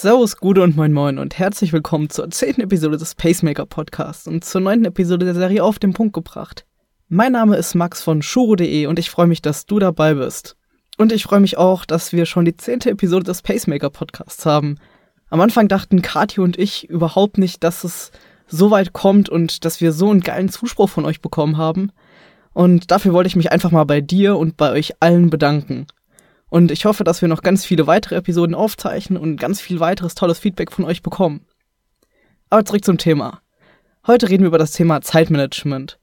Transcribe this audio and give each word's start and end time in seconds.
Servus, 0.00 0.36
Gude 0.36 0.62
und 0.62 0.76
Moin 0.76 0.92
Moin 0.92 1.18
und 1.18 1.40
herzlich 1.40 1.72
willkommen 1.72 2.08
zur 2.08 2.30
zehnten 2.30 2.60
Episode 2.60 2.98
des 2.98 3.16
Pacemaker 3.16 3.66
Podcasts 3.66 4.28
und 4.28 4.44
zur 4.44 4.60
neunten 4.60 4.84
Episode 4.84 5.24
der 5.24 5.34
Serie 5.34 5.64
Auf 5.64 5.80
den 5.80 5.92
Punkt 5.92 6.12
gebracht. 6.12 6.64
Mein 7.08 7.32
Name 7.32 7.56
ist 7.56 7.74
Max 7.74 8.00
von 8.00 8.22
Shuro.de 8.22 8.86
und 8.86 9.00
ich 9.00 9.10
freue 9.10 9.26
mich, 9.26 9.42
dass 9.42 9.66
du 9.66 9.80
dabei 9.80 10.14
bist. 10.14 10.56
Und 10.98 11.10
ich 11.10 11.24
freue 11.24 11.40
mich 11.40 11.58
auch, 11.58 11.84
dass 11.84 12.12
wir 12.12 12.26
schon 12.26 12.44
die 12.44 12.56
zehnte 12.56 12.90
Episode 12.90 13.24
des 13.24 13.42
Pacemaker 13.42 13.90
Podcasts 13.90 14.46
haben. 14.46 14.76
Am 15.30 15.40
Anfang 15.40 15.66
dachten 15.66 16.00
Kati 16.00 16.38
und 16.38 16.56
ich 16.56 16.88
überhaupt 16.88 17.36
nicht, 17.36 17.64
dass 17.64 17.82
es 17.82 18.12
so 18.46 18.70
weit 18.70 18.92
kommt 18.92 19.28
und 19.28 19.64
dass 19.64 19.80
wir 19.80 19.90
so 19.90 20.10
einen 20.10 20.20
geilen 20.20 20.48
Zuspruch 20.48 20.90
von 20.90 21.06
euch 21.06 21.20
bekommen 21.20 21.56
haben. 21.56 21.90
Und 22.52 22.92
dafür 22.92 23.14
wollte 23.14 23.26
ich 23.26 23.36
mich 23.36 23.50
einfach 23.50 23.72
mal 23.72 23.82
bei 23.82 24.00
dir 24.00 24.36
und 24.36 24.56
bei 24.56 24.70
euch 24.70 24.92
allen 25.00 25.28
bedanken. 25.28 25.88
Und 26.50 26.70
ich 26.70 26.84
hoffe, 26.86 27.04
dass 27.04 27.20
wir 27.20 27.28
noch 27.28 27.42
ganz 27.42 27.64
viele 27.64 27.86
weitere 27.86 28.16
Episoden 28.16 28.54
aufzeichnen 28.54 29.18
und 29.18 29.36
ganz 29.36 29.60
viel 29.60 29.80
weiteres 29.80 30.14
tolles 30.14 30.38
Feedback 30.38 30.72
von 30.72 30.84
euch 30.84 31.02
bekommen. 31.02 31.44
Aber 32.50 32.64
zurück 32.64 32.84
zum 32.84 32.96
Thema. 32.96 33.42
Heute 34.06 34.30
reden 34.30 34.44
wir 34.44 34.48
über 34.48 34.58
das 34.58 34.72
Thema 34.72 35.02
Zeitmanagement. 35.02 35.98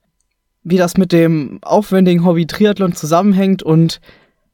Wie 0.62 0.76
das 0.76 0.96
mit 0.96 1.12
dem 1.12 1.58
aufwendigen 1.62 2.24
Hobby 2.24 2.46
Triathlon 2.46 2.94
zusammenhängt 2.94 3.62
und 3.62 4.00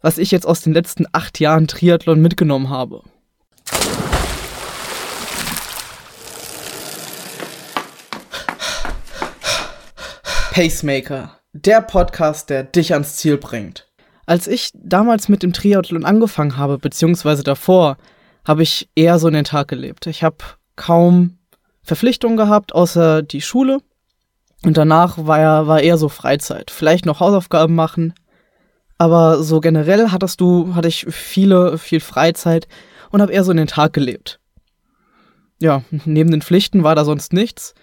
was 0.00 0.19
ich 0.19 0.30
jetzt 0.30 0.47
aus 0.47 0.62
den 0.62 0.73
letzten 0.73 1.06
acht 1.12 1.38
Jahren 1.38 1.69
Triathlon 1.69 2.20
mitgenommen 2.20 2.70
habe. 2.70 3.02
Pacemaker, 10.52 11.38
der 11.52 11.80
Podcast, 11.80 12.50
der 12.50 12.64
dich 12.64 12.92
ans 12.92 13.16
Ziel 13.16 13.38
bringt. 13.38 13.91
Als 14.26 14.46
ich 14.46 14.70
damals 14.74 15.28
mit 15.28 15.42
dem 15.42 15.52
Triathlon 15.52 16.04
angefangen 16.04 16.56
habe, 16.56 16.78
beziehungsweise 16.78 17.42
davor, 17.42 17.96
habe 18.44 18.62
ich 18.62 18.88
eher 18.94 19.18
so 19.18 19.28
in 19.28 19.34
den 19.34 19.44
Tag 19.44 19.68
gelebt. 19.68 20.06
Ich 20.06 20.22
habe 20.22 20.36
kaum 20.76 21.38
Verpflichtungen 21.82 22.36
gehabt, 22.36 22.74
außer 22.74 23.22
die 23.22 23.41
Schule. 23.41 23.78
Und 24.64 24.77
danach 24.77 25.19
war, 25.19 25.41
ja, 25.41 25.66
war 25.66 25.80
eher 25.80 25.98
so 25.98 26.08
Freizeit. 26.08 26.70
Vielleicht 26.70 27.05
noch 27.05 27.20
Hausaufgaben 27.20 27.74
machen. 27.74 28.14
Aber 28.98 29.42
so 29.42 29.60
generell 29.60 30.10
hattest 30.10 30.41
du, 30.41 30.77
hatte 30.77 30.86
ich 30.86 31.06
viele, 31.08 31.78
viel 31.78 31.98
Freizeit 31.98 32.69
und 33.10 33.20
habe 33.20 33.32
eher 33.32 33.42
so 33.42 33.50
in 33.50 33.56
den 33.56 33.66
Tag 33.66 33.92
gelebt. 33.92 34.38
Ja, 35.60 35.82
neben 36.04 36.30
den 36.30 36.42
Pflichten 36.42 36.84
war 36.84 36.94
da 36.94 37.04
sonst 37.04 37.32
nichts. 37.32 37.75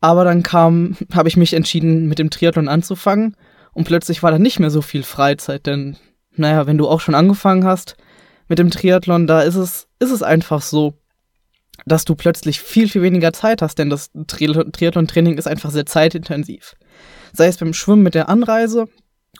Aber 0.00 0.24
dann 0.24 0.44
kam, 0.44 0.96
habe 1.14 1.28
ich 1.28 1.36
mich 1.36 1.54
entschieden, 1.54 2.06
mit 2.06 2.20
dem 2.20 2.30
Triathlon 2.30 2.68
anzufangen 2.68 3.36
und 3.74 3.84
plötzlich 3.84 4.22
war 4.22 4.30
da 4.30 4.38
nicht 4.38 4.60
mehr 4.60 4.70
so 4.70 4.82
viel 4.82 5.02
Freizeit, 5.02 5.66
denn, 5.66 5.96
naja, 6.34 6.66
wenn 6.66 6.78
du 6.78 6.88
auch 6.88 7.00
schon 7.00 7.14
angefangen 7.14 7.64
hast 7.64 7.96
mit 8.48 8.58
dem 8.58 8.70
Triathlon, 8.70 9.26
da 9.26 9.40
ist 9.40 9.54
es, 9.54 9.88
ist 9.98 10.10
es 10.10 10.22
einfach 10.22 10.62
so, 10.62 10.94
dass 11.86 12.04
du 12.04 12.14
plötzlich 12.14 12.60
viel, 12.60 12.88
viel 12.88 13.02
weniger 13.02 13.32
Zeit 13.32 13.62
hast, 13.62 13.78
denn 13.78 13.90
das 13.90 14.10
Triathlon-Training 14.26 15.38
ist 15.38 15.48
einfach 15.48 15.70
sehr 15.70 15.86
zeitintensiv. 15.86 16.74
Sei 17.32 17.46
es 17.46 17.56
beim 17.56 17.72
Schwimmen 17.72 18.02
mit 18.02 18.14
der 18.14 18.28
Anreise 18.28 18.88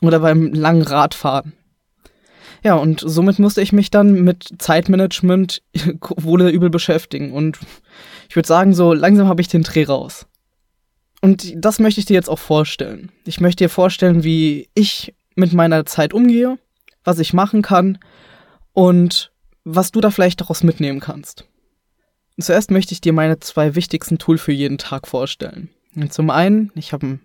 oder 0.01 0.19
beim 0.19 0.53
langen 0.53 0.81
Radfahren. 0.81 1.53
Ja, 2.63 2.75
und 2.75 3.01
somit 3.05 3.39
musste 3.39 3.61
ich 3.61 3.73
mich 3.73 3.91
dann 3.91 4.23
mit 4.23 4.55
Zeitmanagement 4.57 5.61
wohl 6.17 6.41
übel 6.49 6.69
beschäftigen. 6.69 7.33
Und 7.33 7.59
ich 8.29 8.35
würde 8.35 8.47
sagen, 8.47 8.73
so 8.73 8.93
langsam 8.93 9.27
habe 9.27 9.41
ich 9.41 9.49
den 9.49 9.63
Dreh 9.63 9.83
raus. 9.83 10.25
Und 11.23 11.53
das 11.55 11.79
möchte 11.79 12.01
ich 12.01 12.05
dir 12.05 12.15
jetzt 12.15 12.29
auch 12.29 12.37
vorstellen. 12.37 13.09
Ich 13.23 13.39
möchte 13.39 13.63
dir 13.63 13.69
vorstellen, 13.69 14.25
wie 14.25 14.67
ich 14.73 15.15
mit 15.35 15.53
meiner 15.53 15.85
Zeit 15.85 16.13
umgehe, 16.13 16.59
was 17.05 17.17
ich 17.17 17.31
machen 17.31 17.61
kann 17.61 17.97
und 18.73 19.31
was 19.63 19.93
du 19.93 20.01
da 20.01 20.11
vielleicht 20.11 20.41
daraus 20.41 20.63
mitnehmen 20.63 20.99
kannst. 20.99 21.45
Und 22.35 22.43
zuerst 22.43 22.71
möchte 22.71 22.91
ich 22.91 22.99
dir 22.99 23.13
meine 23.13 23.39
zwei 23.39 23.73
wichtigsten 23.73 24.17
Tools 24.17 24.41
für 24.41 24.51
jeden 24.51 24.77
Tag 24.77 25.07
vorstellen. 25.07 25.69
Und 25.95 26.11
zum 26.11 26.29
einen, 26.29 26.73
ich 26.75 26.91
habe 26.91 27.07
ein, 27.07 27.19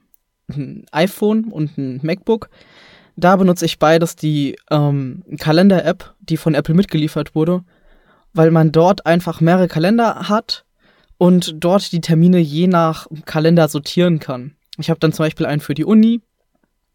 ein, 0.46 0.86
iPhone 0.92 1.46
und 1.46 1.76
ein 1.76 1.98
MacBook. 2.00 2.50
Da 3.16 3.34
benutze 3.34 3.64
ich 3.64 3.80
beides 3.80 4.14
die 4.14 4.56
ähm, 4.70 5.24
Kalender-App, 5.40 6.14
die 6.20 6.36
von 6.36 6.54
Apple 6.54 6.74
mitgeliefert 6.74 7.34
wurde, 7.34 7.64
weil 8.32 8.52
man 8.52 8.70
dort 8.70 9.06
einfach 9.06 9.40
mehrere 9.40 9.66
Kalender 9.66 10.28
hat 10.28 10.66
und 11.18 11.56
dort 11.56 11.92
die 11.92 12.00
Termine 12.00 12.38
je 12.38 12.68
nach 12.68 13.06
Kalender 13.26 13.68
sortieren 13.68 14.20
kann. 14.20 14.56
Ich 14.78 14.88
habe 14.88 15.00
dann 15.00 15.12
zum 15.12 15.24
Beispiel 15.24 15.46
einen 15.46 15.60
für 15.60 15.74
die 15.74 15.84
Uni, 15.84 16.22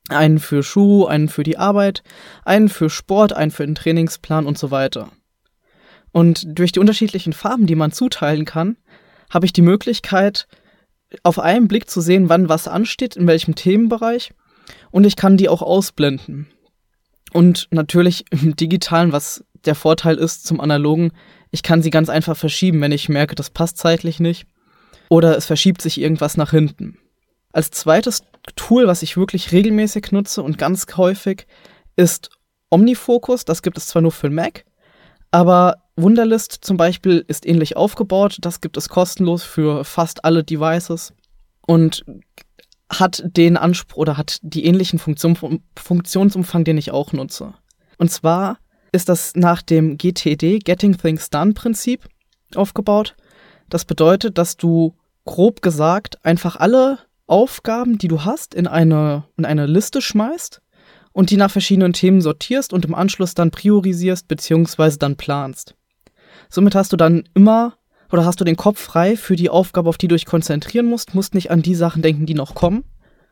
einen 0.10 0.40
für 0.40 0.64
Schuh, 0.64 1.06
einen 1.06 1.30
für 1.30 1.44
die 1.44 1.58
Arbeit, 1.58 2.04
einen 2.46 2.70
für 2.70 2.90
Sport, 2.90 3.34
einen 3.34 3.52
für 3.52 3.66
den 3.66 3.76
Trainingsplan 3.76 4.46
und 4.46 4.58
so 4.58 4.72
weiter. 4.72 5.12
Und 6.12 6.46
durch 6.58 6.72
die 6.72 6.80
unterschiedlichen 6.80 7.34
Farben, 7.34 7.68
die 7.68 7.76
man 7.76 7.92
zuteilen 7.92 8.46
kann, 8.46 8.78
habe 9.30 9.46
ich 9.46 9.54
die 9.54 9.62
Möglichkeit, 9.62 10.48
auf 11.24 11.40
einen 11.40 11.68
Blick 11.68 11.90
zu 11.90 12.02
sehen, 12.02 12.30
wann 12.30 12.50
was 12.50 12.68
ansteht, 12.68 13.16
in 13.16 13.28
welchem 13.28 13.56
Themenbereich. 13.56 14.34
Und 14.92 15.06
ich 15.06 15.16
kann 15.16 15.38
die 15.38 15.50
auch 15.50 15.62
ausblenden. 15.62 16.48
Und 17.34 17.68
natürlich 17.72 18.26
im 18.32 18.56
digitalen, 18.56 19.12
was 19.12 19.44
der 19.66 19.76
Vorteil 19.76 20.16
ist 20.16 20.46
zum 20.46 20.60
analogen, 20.60 21.12
ich 21.52 21.64
kann 21.64 21.82
sie 21.82 21.90
ganz 21.90 22.10
einfach 22.10 22.36
verschieben, 22.36 22.82
wenn 22.82 22.92
ich 22.92 23.10
merke, 23.10 23.36
das 23.36 23.50
passt 23.50 23.78
zeitlich 23.78 24.20
nicht. 24.20 24.48
Oder 25.10 25.38
es 25.38 25.46
verschiebt 25.46 25.82
sich 25.82 26.00
irgendwas 26.02 26.38
nach 26.38 26.52
hinten. 26.52 26.98
Als 27.52 27.70
zweites 27.70 28.24
Tool, 28.56 28.88
was 28.88 29.04
ich 29.04 29.16
wirklich 29.16 29.52
regelmäßig 29.52 30.12
nutze 30.12 30.42
und 30.42 30.58
ganz 30.58 30.88
häufig, 30.98 31.46
ist 31.96 32.30
Omnifocus. 32.72 33.46
Das 33.46 33.62
gibt 33.62 33.78
es 33.78 33.88
zwar 33.88 34.02
nur 34.02 34.12
für 34.12 34.30
Mac, 34.30 34.66
aber 35.30 35.76
Wunderlist 35.96 36.58
zum 36.62 36.78
Beispiel 36.78 37.24
ist 37.28 37.46
ähnlich 37.46 37.78
aufgebaut. 37.78 38.38
Das 38.42 38.62
gibt 38.62 38.78
es 38.78 38.90
kostenlos 38.90 39.44
für 39.44 39.86
fast 39.86 40.26
alle 40.26 40.44
Devices 40.44 41.14
und 41.68 42.04
hat 42.90 43.24
den 43.26 43.58
Anspruch 43.58 43.98
oder 43.98 44.18
hat 44.18 44.40
die 44.42 44.66
ähnlichen 44.66 45.00
Funktion, 45.00 45.62
Funktionsumfang, 45.78 46.64
den 46.64 46.78
ich 46.78 46.92
auch 46.92 47.14
nutze. 47.14 47.54
Und 47.98 48.12
zwar 48.12 48.58
ist 48.94 49.10
das 49.10 49.36
nach 49.36 49.62
dem 49.62 49.98
GTD, 49.98 50.60
Getting 50.60 50.98
Things 50.98 51.30
Done 51.30 51.54
Prinzip 51.54 52.08
aufgebaut. 52.56 53.16
Das 53.70 53.84
bedeutet, 53.84 54.38
dass 54.38 54.56
du 54.56 54.96
grob 55.26 55.62
gesagt 55.62 56.24
einfach 56.24 56.56
alle 56.56 57.00
Aufgaben, 57.28 57.98
die 57.98 58.08
du 58.08 58.24
hast, 58.24 58.54
in 58.54 58.68
eine, 58.68 59.24
in 59.36 59.46
eine 59.46 59.66
Liste 59.66 60.02
schmeißt 60.02 60.62
und 61.12 61.32
die 61.32 61.38
nach 61.38 61.52
verschiedenen 61.52 61.94
Themen 61.94 62.22
sortierst 62.22 62.72
und 62.72 62.86
im 62.86 62.94
Anschluss 62.94 63.34
dann 63.34 63.52
priorisierst 63.52 64.28
bzw. 64.28 64.98
dann 65.00 65.16
planst. 65.16 65.76
Somit 66.50 66.76
hast 66.76 66.94
du 66.94 66.98
dann 66.98 67.24
immer 67.34 67.78
oder 68.12 68.26
hast 68.26 68.40
du 68.40 68.44
den 68.44 68.58
Kopf 68.58 68.80
frei 68.80 69.18
für 69.18 69.36
die 69.36 69.50
Aufgabe, 69.50 69.90
auf 69.90 69.98
die 69.98 70.08
du 70.08 70.16
dich 70.16 70.28
konzentrieren 70.28 70.86
musst, 70.86 71.16
musst 71.16 71.34
nicht 71.34 71.50
an 71.50 71.64
die 71.64 71.76
Sachen 71.76 72.04
denken, 72.04 72.28
die 72.28 72.36
noch 72.36 72.54
kommen 72.54 72.84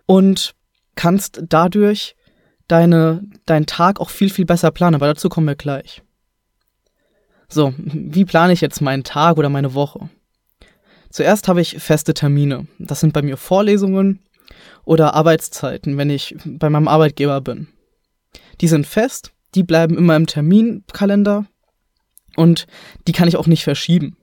und 0.08 0.56
kannst 0.96 1.44
dadurch 1.48 2.16
deine, 2.72 3.24
deinen 3.46 3.66
Tag 3.66 4.00
auch 4.00 4.10
viel, 4.10 4.30
viel 4.30 4.46
besser 4.46 4.72
planen, 4.72 4.96
aber 4.96 5.08
dazu 5.08 5.30
kommen 5.30 5.48
wir 5.48 5.56
gleich. 5.56 6.02
So, 7.50 7.74
wie 7.78 8.24
plane 8.24 8.54
ich 8.54 8.62
jetzt 8.62 8.82
meinen 8.82 9.04
Tag 9.04 9.38
oder 9.38 9.50
meine 9.50 9.74
Woche? 9.74 10.10
Zuerst 11.10 11.50
habe 11.50 11.60
ich 11.60 11.78
feste 11.80 12.14
Termine. 12.14 12.68
Das 12.80 13.02
sind 13.02 13.12
bei 13.12 13.22
mir 13.22 13.36
Vorlesungen 13.36 14.20
oder 14.86 15.14
Arbeitszeiten, 15.14 15.98
wenn 15.98 16.10
ich 16.10 16.36
bei 16.46 16.70
meinem 16.70 16.88
Arbeitgeber 16.88 17.42
bin. 17.42 17.68
Die 18.62 18.70
sind 18.70 18.88
fest, 18.88 19.32
die 19.54 19.64
bleiben 19.64 19.98
immer 19.98 20.16
im 20.16 20.28
Terminkalender 20.28 21.46
und 22.38 22.68
die 23.08 23.12
kann 23.12 23.28
ich 23.28 23.36
auch 23.36 23.48
nicht 23.48 23.66
verschieben. 23.66 24.16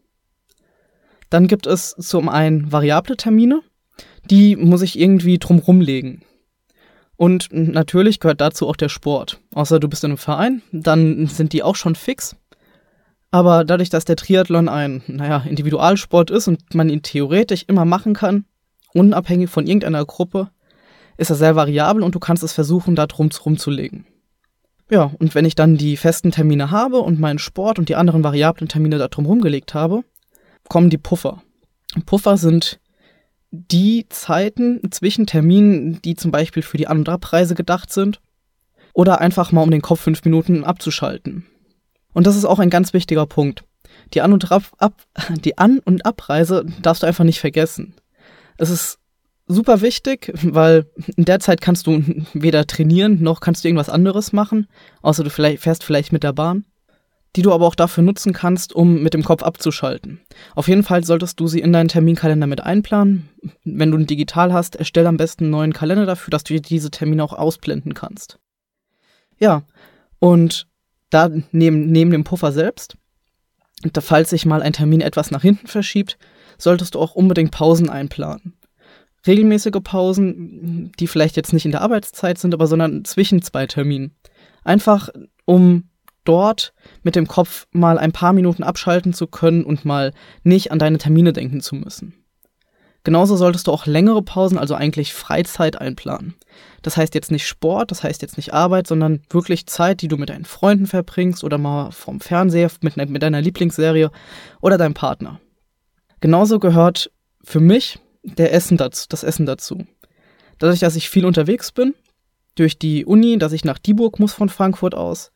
Dann 1.28 1.46
gibt 1.46 1.66
es 1.66 1.94
zum 1.98 2.30
einen 2.30 2.72
variable 2.72 3.18
Termine, 3.18 3.60
die 4.30 4.56
muss 4.56 4.80
ich 4.80 4.98
irgendwie 4.98 5.38
drumrum 5.38 5.82
legen. 5.82 6.22
Und 7.18 7.48
natürlich 7.50 8.20
gehört 8.20 8.40
dazu 8.40 8.68
auch 8.68 8.76
der 8.76 8.88
Sport. 8.88 9.40
Außer 9.52 9.80
du 9.80 9.88
bist 9.88 10.04
in 10.04 10.12
einem 10.12 10.18
Verein, 10.18 10.62
dann 10.70 11.26
sind 11.26 11.52
die 11.52 11.64
auch 11.64 11.74
schon 11.74 11.96
fix. 11.96 12.36
Aber 13.32 13.64
dadurch, 13.64 13.90
dass 13.90 14.04
der 14.04 14.14
Triathlon 14.14 14.68
ein, 14.68 15.02
naja, 15.08 15.44
Individualsport 15.44 16.30
ist 16.30 16.46
und 16.46 16.74
man 16.76 16.88
ihn 16.88 17.02
theoretisch 17.02 17.64
immer 17.66 17.84
machen 17.84 18.14
kann, 18.14 18.44
unabhängig 18.94 19.50
von 19.50 19.66
irgendeiner 19.66 20.04
Gruppe, 20.04 20.50
ist 21.16 21.30
er 21.30 21.36
sehr 21.36 21.56
variabel 21.56 22.04
und 22.04 22.14
du 22.14 22.20
kannst 22.20 22.44
es 22.44 22.52
versuchen, 22.52 22.94
da 22.94 23.08
drum 23.08 23.30
rumzulegen. 23.44 24.06
Ja, 24.88 25.10
und 25.18 25.34
wenn 25.34 25.44
ich 25.44 25.56
dann 25.56 25.76
die 25.76 25.96
festen 25.96 26.30
Termine 26.30 26.70
habe 26.70 27.00
und 27.00 27.18
meinen 27.18 27.40
Sport 27.40 27.80
und 27.80 27.88
die 27.88 27.96
anderen 27.96 28.22
variablen 28.22 28.68
Termine 28.68 28.96
da 28.96 29.08
drum 29.08 29.26
rumgelegt 29.26 29.74
habe, 29.74 30.04
kommen 30.68 30.88
die 30.88 30.98
Puffer. 30.98 31.42
Puffer 32.06 32.36
sind 32.36 32.78
die 33.50 34.06
Zeiten 34.08 34.80
zwischen 34.90 35.26
Terminen, 35.26 36.00
die 36.02 36.16
zum 36.16 36.30
Beispiel 36.30 36.62
für 36.62 36.76
die 36.76 36.86
An- 36.86 36.98
und 36.98 37.08
Abreise 37.08 37.54
gedacht 37.54 37.92
sind, 37.92 38.20
oder 38.92 39.20
einfach 39.20 39.52
mal 39.52 39.62
um 39.62 39.70
den 39.70 39.82
Kopf 39.82 40.00
fünf 40.00 40.24
Minuten 40.24 40.64
abzuschalten. 40.64 41.46
Und 42.12 42.26
das 42.26 42.36
ist 42.36 42.44
auch 42.44 42.58
ein 42.58 42.70
ganz 42.70 42.92
wichtiger 42.92 43.26
Punkt. 43.26 43.64
Die 44.14 44.22
An- 44.22 44.32
und, 44.32 44.50
Ab 44.50 44.64
Ab 44.78 45.02
die 45.44 45.56
An 45.58 45.78
und 45.78 46.04
Abreise 46.04 46.66
darfst 46.82 47.02
du 47.02 47.06
einfach 47.06 47.24
nicht 47.24 47.40
vergessen. 47.40 47.94
Es 48.56 48.70
ist 48.70 48.98
super 49.46 49.80
wichtig, 49.80 50.32
weil 50.42 50.86
in 51.16 51.24
der 51.24 51.40
Zeit 51.40 51.60
kannst 51.60 51.86
du 51.86 52.02
weder 52.34 52.66
trainieren 52.66 53.22
noch 53.22 53.40
kannst 53.40 53.64
du 53.64 53.68
irgendwas 53.68 53.88
anderes 53.88 54.32
machen, 54.32 54.66
außer 55.02 55.24
du 55.24 55.30
vielleicht, 55.30 55.62
fährst 55.62 55.84
vielleicht 55.84 56.12
mit 56.12 56.22
der 56.22 56.32
Bahn. 56.32 56.64
Die 57.36 57.42
du 57.42 57.52
aber 57.52 57.66
auch 57.66 57.74
dafür 57.74 58.02
nutzen 58.02 58.32
kannst, 58.32 58.72
um 58.72 59.02
mit 59.02 59.14
dem 59.14 59.22
Kopf 59.22 59.42
abzuschalten. 59.42 60.20
Auf 60.54 60.68
jeden 60.68 60.82
Fall 60.82 61.04
solltest 61.04 61.38
du 61.38 61.46
sie 61.46 61.60
in 61.60 61.72
deinen 61.72 61.88
Terminkalender 61.88 62.46
mit 62.46 62.62
einplanen. 62.62 63.28
Wenn 63.64 63.90
du 63.90 63.98
ein 63.98 64.06
Digital 64.06 64.52
hast, 64.52 64.76
erstell 64.76 65.06
am 65.06 65.16
besten 65.16 65.44
einen 65.44 65.50
neuen 65.50 65.72
Kalender 65.72 66.06
dafür, 66.06 66.30
dass 66.30 66.44
du 66.44 66.58
diese 66.60 66.90
Termine 66.90 67.22
auch 67.22 67.32
ausblenden 67.32 67.94
kannst. 67.94 68.38
Ja, 69.38 69.62
und 70.18 70.66
da 71.10 71.30
neben, 71.52 71.90
neben 71.90 72.10
dem 72.10 72.24
Puffer 72.24 72.52
selbst, 72.52 72.96
da 73.92 74.00
falls 74.00 74.30
sich 74.30 74.44
mal 74.44 74.62
ein 74.62 74.72
Termin 74.72 75.00
etwas 75.00 75.30
nach 75.30 75.42
hinten 75.42 75.68
verschiebt, 75.68 76.18
solltest 76.58 76.94
du 76.94 77.00
auch 77.00 77.14
unbedingt 77.14 77.52
Pausen 77.52 77.88
einplanen. 77.88 78.54
Regelmäßige 79.26 79.80
Pausen, 79.82 80.92
die 80.98 81.06
vielleicht 81.06 81.36
jetzt 81.36 81.52
nicht 81.52 81.64
in 81.64 81.72
der 81.72 81.82
Arbeitszeit 81.82 82.38
sind, 82.38 82.54
aber 82.54 82.66
sondern 82.66 83.04
zwischen 83.04 83.42
zwei 83.42 83.66
Terminen. 83.66 84.16
Einfach 84.64 85.10
um 85.44 85.87
dort 86.28 86.74
mit 87.02 87.16
dem 87.16 87.26
Kopf 87.26 87.66
mal 87.72 87.98
ein 87.98 88.12
paar 88.12 88.32
Minuten 88.32 88.62
abschalten 88.62 89.14
zu 89.14 89.26
können 89.26 89.64
und 89.64 89.84
mal 89.84 90.12
nicht 90.42 90.70
an 90.70 90.78
deine 90.78 90.98
Termine 90.98 91.32
denken 91.32 91.60
zu 91.60 91.74
müssen. 91.74 92.14
Genauso 93.04 93.36
solltest 93.36 93.66
du 93.66 93.72
auch 93.72 93.86
längere 93.86 94.22
Pausen, 94.22 94.58
also 94.58 94.74
eigentlich 94.74 95.14
Freizeit 95.14 95.80
einplanen. 95.80 96.34
Das 96.82 96.96
heißt 96.96 97.14
jetzt 97.14 97.30
nicht 97.30 97.46
Sport, 97.46 97.90
das 97.90 98.02
heißt 98.02 98.20
jetzt 98.20 98.36
nicht 98.36 98.52
Arbeit, 98.52 98.86
sondern 98.86 99.22
wirklich 99.30 99.66
Zeit, 99.66 100.02
die 100.02 100.08
du 100.08 100.18
mit 100.18 100.28
deinen 100.28 100.44
Freunden 100.44 100.86
verbringst 100.86 101.42
oder 101.42 101.56
mal 101.56 101.90
vom 101.90 102.20
Fernseher 102.20 102.70
mit, 102.82 102.96
mit 102.96 103.22
deiner 103.22 103.40
Lieblingsserie 103.40 104.10
oder 104.60 104.76
deinem 104.76 104.94
Partner. 104.94 105.40
Genauso 106.20 106.58
gehört 106.58 107.10
für 107.42 107.60
mich 107.60 107.98
der 108.22 108.52
Essen 108.52 108.76
dazu, 108.76 109.06
das 109.08 109.22
Essen 109.24 109.46
dazu. 109.46 109.86
Dadurch, 110.58 110.80
dass 110.80 110.96
ich 110.96 111.08
viel 111.08 111.24
unterwegs 111.24 111.72
bin, 111.72 111.94
durch 112.56 112.78
die 112.78 113.06
Uni, 113.06 113.38
dass 113.38 113.52
ich 113.52 113.64
nach 113.64 113.78
Dieburg 113.78 114.18
muss 114.18 114.32
von 114.34 114.48
Frankfurt 114.48 114.94
aus, 114.94 115.30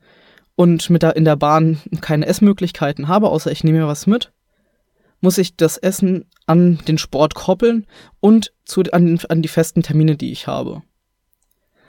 und 0.55 0.91
mit 0.91 1.03
der, 1.03 1.17
in 1.17 1.25
der 1.25 1.37
Bahn 1.37 1.81
keine 2.01 2.27
Essmöglichkeiten 2.27 3.09
habe, 3.09 3.31
außer 3.31 3.51
ich 3.51 3.65
nehme 3.65 3.81
mir 3.81 3.87
was 3.87 4.07
mit, 4.07 4.33
muss 5.21 5.39
ich 5.39 5.57
das 5.57 5.79
Essen 5.79 6.27
an 6.47 6.79
den 6.89 6.99
Sport 6.99 7.35
koppeln 7.35 7.87
und 8.21 8.53
zu, 8.65 8.83
an, 8.93 9.21
an 9.29 9.43
die 9.43 9.49
festen 9.49 9.83
Termine, 9.83 10.17
die 10.17 10.33
ich 10.33 10.47
habe. 10.47 10.83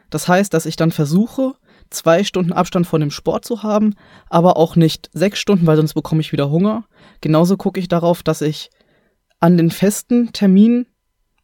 Das 0.10 0.28
heißt, 0.28 0.54
dass 0.54 0.68
ich 0.68 0.76
dann 0.76 0.92
versuche, 0.92 1.56
zwei 1.90 2.24
Stunden 2.24 2.54
Abstand 2.54 2.86
von 2.86 3.02
dem 3.02 3.12
Sport 3.12 3.46
zu 3.46 3.64
haben, 3.64 3.96
aber 4.30 4.58
auch 4.58 4.76
nicht 4.76 5.10
sechs 5.14 5.40
Stunden, 5.40 5.66
weil 5.66 5.78
sonst 5.78 5.96
bekomme 5.96 6.22
ich 6.22 6.32
wieder 6.32 6.50
Hunger. 6.52 6.86
Genauso 7.22 7.58
gucke 7.58 7.80
ich 7.80 7.88
darauf, 7.88 8.22
dass 8.22 8.42
ich 8.42 8.70
an 9.40 9.58
den 9.58 9.72
festen 9.72 10.32
Terminen 10.32 10.86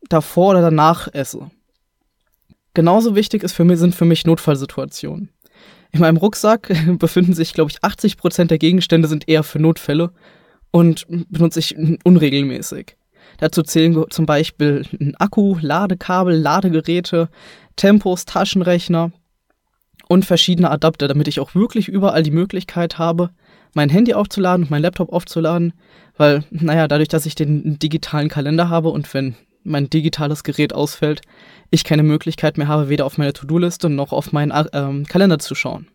davor 0.08 0.52
oder 0.52 0.62
danach 0.62 1.08
esse. 1.14 1.50
Genauso 2.74 3.16
wichtig 3.16 3.44
ist 3.44 3.54
für 3.54 3.66
mich, 3.66 3.80
sind 3.80 3.96
für 3.96 4.06
mich 4.06 4.26
Notfallsituationen. 4.26 5.30
In 5.92 6.02
meinem 6.02 6.18
Rucksack 6.18 6.72
befinden 7.00 7.34
sich, 7.34 7.54
glaube 7.54 7.72
ich, 7.72 7.84
80 7.84 8.18
Prozent 8.18 8.52
der 8.52 8.60
Gegenstände 8.60 9.08
sind 9.08 9.28
eher 9.28 9.44
für 9.44 9.60
Notfälle 9.60 10.12
und 10.72 11.06
benutze 11.30 11.60
ich 11.60 11.76
unregelmäßig. 12.04 12.96
Dazu 13.38 13.64
zählen 13.64 14.06
zum 14.10 14.26
Beispiel 14.26 14.86
ein 15.00 15.16
Akku, 15.16 15.58
Ladekabel, 15.62 16.36
Ladegeräte, 16.36 17.30
Tempos, 17.76 18.26
Taschenrechner 18.26 19.12
und 20.08 20.26
verschiedene 20.26 20.70
Adapter, 20.72 21.08
damit 21.08 21.28
ich 21.28 21.40
auch 21.40 21.56
wirklich 21.56 21.88
überall 21.88 22.24
die 22.24 22.32
Möglichkeit 22.32 22.98
habe, 22.98 23.30
mein 23.74 23.90
Handy 23.90 24.14
aufzuladen 24.14 24.66
und 24.66 24.72
mein 24.72 24.82
Laptop 24.82 25.14
aufzuladen, 25.14 25.74
weil, 26.18 26.44
naja, 26.50 26.88
dadurch, 26.88 27.08
dass 27.08 27.26
ich 27.26 27.36
den 27.36 27.78
digitalen 27.80 28.30
Kalender 28.30 28.70
habe 28.70 28.90
und 28.90 29.14
wenn 29.14 29.36
mein 29.64 29.90
digitales 29.90 30.44
Gerät 30.44 30.74
ausfällt, 30.74 31.22
ich 31.70 31.84
keine 31.84 32.04
Möglichkeit 32.04 32.58
mehr 32.58 32.68
habe, 32.68 32.90
weder 32.90 33.06
auf 33.06 33.18
meine 33.18 33.34
To-Do-Liste 33.34 33.90
noch 33.90 34.12
auf 34.12 34.32
meinen 34.32 34.54
ähm, 34.74 35.06
Kalender 35.06 35.40
zu 35.40 35.56
schauen. 35.56 35.88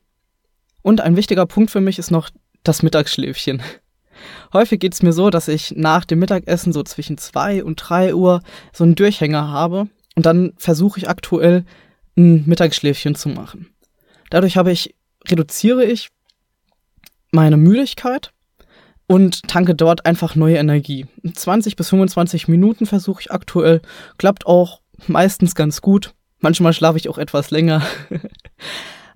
Und 0.83 1.01
ein 1.01 1.17
wichtiger 1.17 1.47
Punkt 1.47 1.71
für 1.71 1.81
mich 1.81 1.99
ist 1.99 2.11
noch 2.11 2.31
das 2.63 2.83
Mittagsschläfchen. 2.83 3.63
Häufig 4.53 4.81
geht 4.81 4.95
es 4.95 5.03
mir 5.03 5.13
so, 5.13 5.31
dass 5.31 5.49
ich 5.49 5.75
nach 5.77 6.05
dem 6.05 6.19
Mittagessen 6.19 6.73
so 6.73 6.83
zwischen 6.83 7.19
2 7.19 7.65
und 7.65 7.77
3 7.77 8.15
Uhr 8.15 8.43
so 8.73 8.85
einen 8.85 8.95
Durchhänger 8.95 9.49
habe 9.49 9.89
und 10.15 10.27
dann 10.27 10.53
versuche 10.57 10.99
ich 10.99 11.09
aktuell 11.09 11.65
ein 12.17 12.45
Mittagsschläfchen 12.47 13.15
zu 13.15 13.29
machen. 13.29 13.71
Dadurch 14.31 14.57
habe 14.57 14.73
ich, 14.73 14.95
reduziere 15.27 15.85
ich 15.85 16.11
meine 17.33 17.57
Müdigkeit 17.57 18.34
und 19.07 19.43
tanke 19.49 19.75
dort 19.75 20.07
einfach 20.07 20.35
neue 20.35 20.57
Energie. 20.57 21.07
20 21.33 21.77
bis 21.77 21.91
25 21.91 22.49
Minuten 22.49 22.87
versuche 22.87 23.21
ich 23.23 23.33
aktuell, 23.33 23.81
klappt 24.19 24.47
auch 24.47 24.81
meistens 25.07 25.55
ganz 25.55 25.81
gut. 25.81 26.15
Manchmal 26.41 26.73
schlafe 26.73 26.99
ich 26.99 27.09
auch 27.09 27.19
etwas 27.19 27.51
länger. 27.51 27.83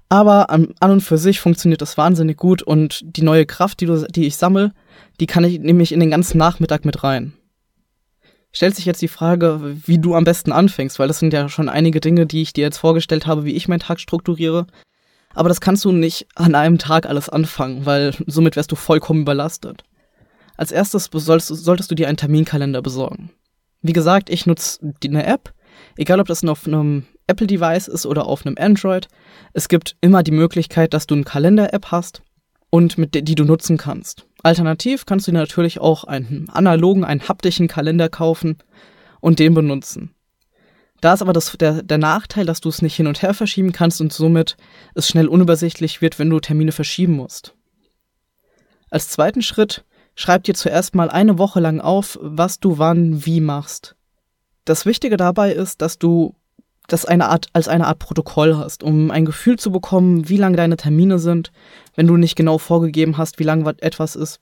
Aber 0.08 0.48
an, 0.48 0.74
und 0.80 1.02
für 1.02 1.18
sich 1.18 1.40
funktioniert 1.40 1.82
das 1.82 1.98
wahnsinnig 1.98 2.38
gut 2.38 2.62
und 2.62 3.00
die 3.04 3.22
neue 3.22 3.44
Kraft, 3.44 3.80
die, 3.80 3.86
du, 3.86 4.06
die 4.08 4.26
ich 4.26 4.36
sammle, 4.36 4.72
die 5.20 5.26
kann 5.26 5.44
ich 5.44 5.58
nämlich 5.58 5.92
in 5.92 6.00
den 6.00 6.10
ganzen 6.10 6.38
Nachmittag 6.38 6.86
mit 6.86 7.04
rein. 7.04 7.34
Stellt 8.50 8.74
sich 8.74 8.86
jetzt 8.86 9.02
die 9.02 9.08
Frage, 9.08 9.76
wie 9.84 9.98
du 9.98 10.14
am 10.14 10.24
besten 10.24 10.52
anfängst, 10.52 10.98
weil 10.98 11.08
das 11.08 11.18
sind 11.18 11.34
ja 11.34 11.50
schon 11.50 11.68
einige 11.68 12.00
Dinge, 12.00 12.24
die 12.24 12.40
ich 12.40 12.54
dir 12.54 12.62
jetzt 12.62 12.78
vorgestellt 12.78 13.26
habe, 13.26 13.44
wie 13.44 13.52
ich 13.52 13.68
meinen 13.68 13.80
Tag 13.80 14.00
strukturiere. 14.00 14.66
Aber 15.38 15.48
das 15.48 15.60
kannst 15.60 15.84
du 15.84 15.92
nicht 15.92 16.26
an 16.34 16.56
einem 16.56 16.78
Tag 16.78 17.06
alles 17.06 17.28
anfangen, 17.28 17.86
weil 17.86 18.12
somit 18.26 18.56
wärst 18.56 18.72
du 18.72 18.74
vollkommen 18.74 19.20
überlastet. 19.20 19.84
Als 20.56 20.72
erstes 20.72 21.08
solltest, 21.12 21.64
solltest 21.64 21.88
du 21.88 21.94
dir 21.94 22.08
einen 22.08 22.16
Terminkalender 22.16 22.82
besorgen. 22.82 23.30
Wie 23.80 23.92
gesagt, 23.92 24.30
ich 24.30 24.46
nutze 24.46 24.80
eine 25.04 25.24
App, 25.24 25.54
egal 25.96 26.18
ob 26.18 26.26
das 26.26 26.44
auf 26.44 26.66
einem 26.66 27.04
Apple-Device 27.28 27.86
ist 27.86 28.04
oder 28.04 28.26
auf 28.26 28.44
einem 28.44 28.56
Android. 28.58 29.06
Es 29.52 29.68
gibt 29.68 29.94
immer 30.00 30.24
die 30.24 30.32
Möglichkeit, 30.32 30.92
dass 30.92 31.06
du 31.06 31.14
eine 31.14 31.22
Kalender-App 31.22 31.92
hast 31.92 32.22
und 32.70 32.98
mit 32.98 33.14
der, 33.14 33.22
die 33.22 33.36
du 33.36 33.44
nutzen 33.44 33.76
kannst. 33.76 34.26
Alternativ 34.42 35.06
kannst 35.06 35.28
du 35.28 35.32
natürlich 35.32 35.78
auch 35.78 36.02
einen 36.02 36.48
analogen, 36.50 37.04
einen 37.04 37.28
haptischen 37.28 37.68
Kalender 37.68 38.08
kaufen 38.08 38.58
und 39.20 39.38
den 39.38 39.54
benutzen. 39.54 40.16
Da 41.00 41.14
ist 41.14 41.22
aber 41.22 41.32
das, 41.32 41.52
der, 41.58 41.82
der 41.82 41.98
Nachteil, 41.98 42.44
dass 42.44 42.60
du 42.60 42.68
es 42.68 42.82
nicht 42.82 42.96
hin 42.96 43.06
und 43.06 43.22
her 43.22 43.34
verschieben 43.34 43.72
kannst 43.72 44.00
und 44.00 44.12
somit 44.12 44.56
es 44.94 45.08
schnell 45.08 45.28
unübersichtlich 45.28 46.00
wird, 46.00 46.18
wenn 46.18 46.30
du 46.30 46.40
Termine 46.40 46.72
verschieben 46.72 47.14
musst. 47.14 47.54
Als 48.90 49.08
zweiten 49.08 49.42
Schritt 49.42 49.84
schreib 50.16 50.44
dir 50.44 50.54
zuerst 50.54 50.94
mal 50.94 51.10
eine 51.10 51.38
Woche 51.38 51.60
lang 51.60 51.80
auf, 51.80 52.18
was 52.20 52.58
du 52.58 52.78
wann 52.78 53.24
wie 53.24 53.40
machst. 53.40 53.94
Das 54.64 54.86
Wichtige 54.86 55.16
dabei 55.16 55.52
ist, 55.52 55.80
dass 55.82 55.98
du 55.98 56.34
das 56.88 57.04
eine 57.04 57.28
Art, 57.28 57.48
als 57.52 57.68
eine 57.68 57.86
Art 57.86 57.98
Protokoll 57.98 58.56
hast, 58.56 58.82
um 58.82 59.10
ein 59.10 59.26
Gefühl 59.26 59.58
zu 59.58 59.70
bekommen, 59.70 60.28
wie 60.28 60.38
lang 60.38 60.56
deine 60.56 60.76
Termine 60.76 61.18
sind, 61.18 61.52
wenn 61.94 62.06
du 62.06 62.16
nicht 62.16 62.34
genau 62.34 62.58
vorgegeben 62.58 63.18
hast, 63.18 63.38
wie 63.38 63.44
lang 63.44 63.64
etwas 63.80 64.16
ist. 64.16 64.40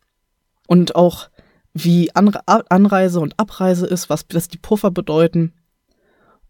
Und 0.66 0.94
auch 0.94 1.28
wie 1.74 2.10
Anreise 2.14 3.20
und 3.20 3.38
Abreise 3.38 3.86
ist, 3.86 4.08
was, 4.08 4.24
was 4.32 4.48
die 4.48 4.58
Puffer 4.58 4.90
bedeuten 4.90 5.52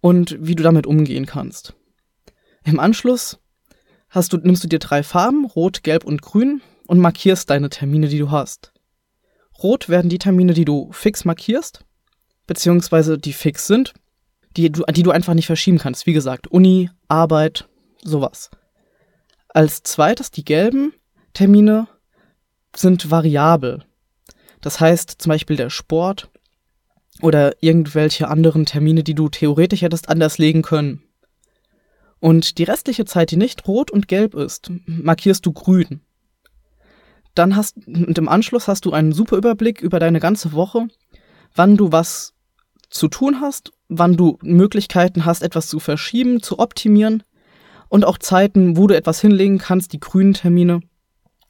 und 0.01 0.37
wie 0.41 0.55
du 0.55 0.63
damit 0.63 0.87
umgehen 0.87 1.27
kannst. 1.27 1.75
Im 2.65 2.81
Anschluss 2.81 3.39
du, 4.13 4.39
nimmst 4.39 4.65
du 4.65 4.69
dir 4.69 4.79
drei 4.79 5.03
Farben, 5.03 5.45
Rot, 5.45 5.83
Gelb 5.83 6.05
und 6.05 6.23
Grün, 6.23 6.63
und 6.87 6.99
markierst 6.99 7.51
deine 7.51 7.69
Termine, 7.69 8.09
die 8.09 8.19
du 8.19 8.31
hast. 8.31 8.73
Rot 9.63 9.89
werden 9.89 10.09
die 10.09 10.19
Termine, 10.19 10.55
die 10.55 10.65
du 10.65 10.91
fix 10.93 11.25
markierst, 11.25 11.85
beziehungsweise 12.47 13.19
die 13.19 13.33
fix 13.33 13.67
sind, 13.67 13.95
die 14.57 14.71
du, 14.71 14.85
die 14.91 15.03
du 15.03 15.11
einfach 15.11 15.35
nicht 15.35 15.47
verschieben 15.47 15.79
kannst. 15.79 16.07
Wie 16.07 16.13
gesagt, 16.13 16.47
Uni, 16.49 16.91
Arbeit, 17.09 17.69
sowas. 18.03 18.51
Als 19.49 19.83
zweites 19.83 20.31
die 20.31 20.45
gelben 20.45 20.93
Termine 21.33 21.89
sind 22.75 23.11
variabel. 23.11 23.85
Das 24.61 24.81
heißt 24.81 25.11
zum 25.19 25.31
Beispiel 25.31 25.57
der 25.57 25.71
Sport 25.71 26.31
oder 27.23 27.63
irgendwelche 27.63 28.29
anderen 28.29 28.67
Termine, 28.67 29.03
die 29.03 29.15
du 29.15 29.29
theoretisch 29.29 29.83
hättest 29.83 30.09
anders 30.09 30.39
legen 30.39 30.63
können. 30.63 31.03
Und 32.19 32.59
die 32.59 32.65
restliche 32.65 33.05
Zeit, 33.05 33.31
die 33.31 33.37
nicht 33.37 33.67
rot 33.69 33.91
und 33.91 34.09
gelb 34.09 34.35
ist, 34.35 34.71
markierst 34.87 35.45
du 35.45 35.53
grün. 35.53 36.01
Dann 37.35 37.55
hast 37.55 37.77
und 37.87 38.17
im 38.17 38.29
Anschluss 38.29 38.67
hast 38.67 38.87
du 38.87 38.93
einen 38.93 39.13
super 39.13 39.37
Überblick 39.37 39.83
über 39.83 39.99
deine 39.99 40.21
ganze 40.21 40.53
Woche, 40.53 40.89
wann 41.55 41.77
du 41.77 41.93
was 41.93 42.35
zu 42.89 43.09
tun 43.09 43.41
hast, 43.41 43.73
wann 43.89 44.17
du 44.17 44.39
Möglichkeiten 44.43 45.25
hast, 45.25 45.43
etwas 45.43 45.69
zu 45.69 45.79
verschieben, 45.79 46.43
zu 46.43 46.59
optimieren 46.59 47.23
und 47.89 48.05
auch 48.05 48.19
Zeiten, 48.19 48.77
wo 48.77 48.87
du 48.87 48.97
etwas 48.97 49.21
hinlegen 49.21 49.59
kannst, 49.59 49.93
die 49.93 50.01
grünen 50.01 50.33
Termine, 50.33 50.81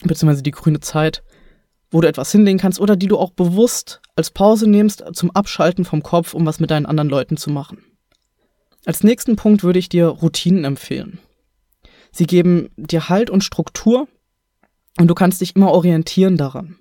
beziehungsweise 0.03 0.43
die 0.43 0.51
grüne 0.51 0.81
Zeit, 0.81 1.23
wo 1.97 2.03
du 2.03 2.09
etwas 2.09 2.31
hinlegen 2.31 2.59
kannst 2.59 2.79
oder 2.79 2.95
die 2.95 3.07
du 3.07 3.17
auch 3.17 3.31
bewusst 3.31 4.03
als 4.17 4.31
Pause 4.31 4.69
nimmst 4.69 5.03
zum 5.15 5.31
Abschalten 5.31 5.87
vom 5.87 6.03
Kopf, 6.03 6.35
um 6.35 6.45
was 6.45 6.61
mit 6.61 6.71
deinen 6.71 6.85
anderen 6.85 7.09
Leuten 7.09 7.39
zu 7.39 7.49
machen. 7.49 7.83
Als 8.85 9.03
nächsten 9.03 9.37
Punkt 9.37 9.63
würde 9.63 9.79
ich 9.79 9.89
dir 9.89 10.09
Routinen 10.09 10.65
empfehlen. 10.65 11.21
Sie 12.13 12.27
geben 12.27 12.69
dir 12.77 13.09
Halt 13.09 13.31
und 13.31 13.45
Struktur 13.45 14.09
und 15.01 15.09
du 15.09 15.15
kannst 15.15 15.41
dich 15.41 15.57
immer 15.57 15.73
orientieren 15.73 16.37
daran. 16.37 16.77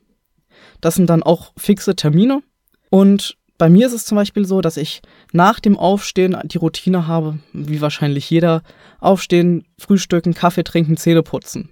Das 0.81 0.95
sind 0.95 1.09
dann 1.09 1.23
auch 1.23 1.53
fixe 1.55 1.95
Termine 1.95 2.43
und 2.89 3.37
bei 3.57 3.69
mir 3.69 3.87
ist 3.87 3.93
es 3.93 4.03
zum 4.03 4.17
Beispiel 4.17 4.43
so, 4.45 4.59
dass 4.59 4.75
ich 4.75 5.01
nach 5.31 5.61
dem 5.61 5.77
Aufstehen 5.77 6.37
die 6.43 6.57
Routine 6.57 7.07
habe, 7.07 7.39
wie 7.53 7.79
wahrscheinlich 7.79 8.29
jeder, 8.29 8.63
aufstehen, 8.99 9.63
frühstücken, 9.79 10.33
Kaffee 10.33 10.65
trinken, 10.65 10.97
Zähne 10.97 11.23
putzen. 11.23 11.69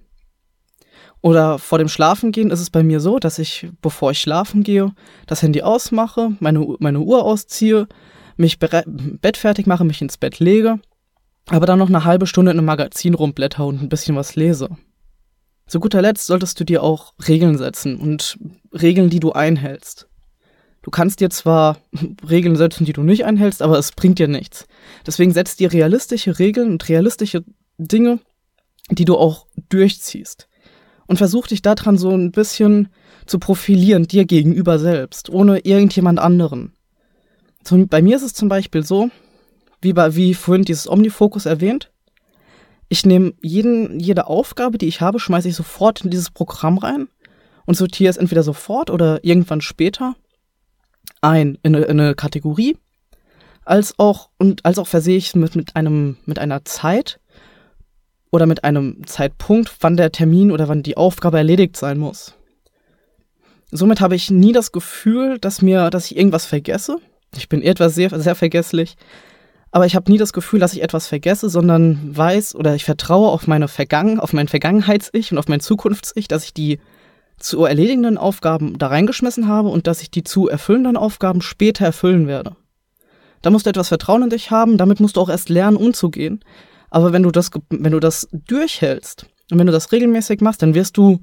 Oder 1.24 1.58
vor 1.58 1.78
dem 1.78 1.88
Schlafengehen 1.88 2.52
ist 2.52 2.60
es 2.60 2.70
bei 2.70 2.84
mir 2.84 3.00
so, 3.00 3.18
dass 3.18 3.40
ich, 3.40 3.70
bevor 3.82 4.12
ich 4.12 4.20
schlafen 4.20 4.62
gehe, 4.62 4.92
das 5.26 5.42
Handy 5.42 5.62
ausmache, 5.62 6.34
meine, 6.42 6.76
meine 6.80 7.00
Uhr 7.00 7.24
ausziehe, 7.24 7.88
mich 8.36 8.60
Bett 8.60 9.38
fertig 9.38 9.66
mache, 9.66 9.86
mich 9.86 10.02
ins 10.02 10.18
Bett 10.18 10.40
lege, 10.40 10.82
aber 11.48 11.66
dann 11.66 11.80
noch 11.80 11.88
eine 11.88 12.04
halbe 12.04 12.28
Stunde 12.28 12.52
in 12.52 12.58
einem 12.58 12.66
Magazin 12.66 13.14
rumblätter 13.14 13.66
und 13.66 13.82
ein 13.82 13.88
bisschen 13.88 14.18
was 14.18 14.36
lese. 14.36 14.68
Zu 15.66 15.80
guter 15.80 16.02
Letzt 16.02 16.28
solltest 16.28 16.60
du 16.60 16.66
dir 16.66 16.84
auch 16.84 17.14
Regeln 17.26 17.58
setzen 17.58 17.96
und 17.96 18.38
Regeln, 18.74 19.10
die 19.10 19.22
du 19.22 19.32
einhältst. 19.32 20.10
Du 20.82 20.92
kannst 20.92 21.22
dir 21.22 21.30
zwar 21.30 21.78
Regeln 22.30 22.58
setzen, 22.58 22.84
die 22.84 22.92
du 22.92 23.02
nicht 23.02 23.24
einhältst, 23.24 23.62
aber 23.62 23.80
es 23.80 23.94
bringt 23.94 24.20
dir 24.20 24.28
nichts. 24.28 24.68
Deswegen 25.08 25.32
setz 25.32 25.56
dir 25.56 25.72
realistische 25.72 26.38
Regeln 26.38 26.70
und 26.70 26.90
realistische 26.90 27.46
Dinge, 27.78 28.20
die 28.90 29.06
du 29.06 29.16
auch 29.16 29.48
durchziehst 29.70 30.50
und 31.08 31.18
versuch 31.18 31.48
dich 31.48 31.62
daran 31.62 31.98
so 31.98 32.12
ein 32.12 32.32
bisschen 32.32 32.90
zu 33.26 33.40
profilieren, 33.40 34.08
dir 34.08 34.26
gegenüber 34.26 34.80
selbst, 34.80 35.30
ohne 35.30 35.60
irgendjemand 35.60 36.20
anderen. 36.20 36.74
So, 37.64 37.86
bei 37.86 38.02
mir 38.02 38.16
ist 38.16 38.24
es 38.24 38.34
zum 38.34 38.50
Beispiel 38.50 38.84
so, 38.84 39.10
wie, 39.82 39.94
bei, 39.94 40.16
wie 40.16 40.34
vorhin 40.34 40.66
dieses 40.66 40.90
Omnifocus 40.90 41.46
erwähnt, 41.46 41.92
ich 42.90 43.06
nehme 43.06 43.34
jeden, 43.42 44.00
jede 44.00 44.28
Aufgabe, 44.28 44.78
die 44.78 44.88
ich 44.88 45.02
habe, 45.02 45.20
schmeiße 45.20 45.48
ich 45.48 45.56
sofort 45.56 46.02
in 46.02 46.12
dieses 46.12 46.30
Programm 46.30 46.78
rein 46.78 47.08
und 47.66 47.76
sortiere 47.76 48.10
es 48.10 48.18
entweder 48.18 48.44
sofort 48.44 48.90
oder 48.90 49.24
irgendwann 49.24 49.62
später 49.62 50.16
ein 51.22 51.58
in 51.64 51.76
eine, 51.76 51.86
in 51.86 52.00
eine 52.00 52.16
Kategorie, 52.16 52.78
als 53.66 53.98
auch 53.98 54.30
und 54.38 54.66
als 54.66 54.78
auch 54.78 54.88
versehe 54.88 55.18
ich 55.18 55.28
es 55.28 55.36
mit, 55.36 55.56
mit 55.56 55.76
einem 55.76 56.18
mit 56.26 56.40
einer 56.40 56.66
Zeit, 56.66 57.20
oder 58.34 58.48
mit 58.48 58.64
einem 58.64 59.06
Zeitpunkt, 59.06 59.72
wann 59.82 59.96
der 59.96 60.12
Termin 60.12 60.52
oder 60.52 60.68
wann 60.68 60.82
die 60.82 60.98
Aufgabe 60.98 61.38
erledigt 61.38 61.78
sein 61.78 62.00
muss. 62.00 62.34
Somit 63.70 64.02
habe 64.02 64.16
ich 64.16 64.32
nie 64.32 64.54
das 64.54 64.72
Gefühl, 64.72 65.38
dass 65.38 65.62
mir, 65.62 65.92
dass 65.92 66.10
ich 66.10 66.18
irgendwas 66.18 66.48
vergesse. 66.48 66.98
Ich 67.38 67.48
bin 67.48 67.62
etwas 67.62 67.94
sehr, 67.94 68.10
sehr 68.20 68.34
vergesslich. 68.34 68.98
Aber 69.70 69.86
ich 69.86 69.96
habe 69.96 70.12
nie 70.12 70.18
das 70.18 70.34
Gefühl, 70.34 70.60
dass 70.60 70.74
ich 70.74 70.82
etwas 70.82 71.06
vergesse, 71.06 71.48
sondern 71.48 72.18
weiß 72.18 72.56
oder 72.56 72.74
ich 72.74 72.86
vertraue 72.86 73.30
auf 73.30 73.46
meine 73.46 73.68
Vergangen, 73.68 74.20
auf 74.20 74.34
mein 74.34 74.48
Vergangenheits-Ich 74.48 75.32
und 75.32 75.38
auf 75.38 75.48
mein 75.48 75.60
Zukunfts-Ich, 75.60 76.28
dass 76.28 76.44
ich 76.44 76.56
die 76.56 76.80
zu 77.38 77.66
erledigenden 77.66 78.18
Aufgaben 78.18 78.80
da 78.80 78.88
reingeschmissen 78.88 79.48
habe 79.48 79.70
und 79.70 79.86
dass 79.86 80.02
ich 80.02 80.10
die 80.10 80.24
zu 80.24 80.48
erfüllenden 80.48 80.98
Aufgaben 80.98 81.44
später 81.44 81.86
erfüllen 81.86 82.26
werde. 82.26 82.56
Da 83.44 83.52
musst 83.52 83.68
du 83.68 83.70
etwas 83.70 83.90
Vertrauen 83.90 84.24
in 84.24 84.30
dich 84.32 84.50
haben, 84.50 84.80
damit 84.80 85.00
musst 85.00 85.18
du 85.18 85.22
auch 85.22 85.30
erst 85.30 85.50
lernen, 85.50 85.78
umzugehen. 85.78 86.44
Aber 86.94 87.12
wenn 87.12 87.24
du 87.24 87.32
das, 87.32 87.50
wenn 87.72 87.92
du 87.92 88.00
das 88.00 88.28
durchhältst 88.32 89.26
und 89.50 89.58
wenn 89.58 89.66
du 89.66 89.74
das 89.74 89.92
regelmäßig 89.92 90.42
machst, 90.42 90.62
dann 90.62 90.76
wirst 90.76 90.96
du 90.96 91.22